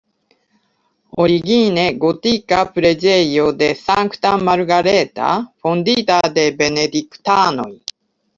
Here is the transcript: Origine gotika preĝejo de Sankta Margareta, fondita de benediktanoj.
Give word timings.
Origine 1.25 1.83
gotika 2.05 2.61
preĝejo 2.77 3.43
de 3.59 3.67
Sankta 3.83 4.33
Margareta, 4.49 5.29
fondita 5.67 6.19
de 6.41 6.49
benediktanoj. 6.65 7.71